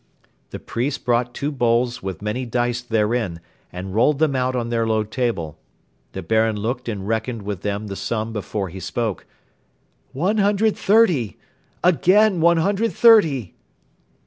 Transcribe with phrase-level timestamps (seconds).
[0.49, 3.39] The priests brought two bowls with many dice therein
[3.71, 5.59] and rolled them out on their low table.
[6.13, 9.27] The Baron looked and reckoned with them the sum before he spoke:
[10.11, 11.37] "One hundred thirty!
[11.83, 13.53] Again one hundred thirty!"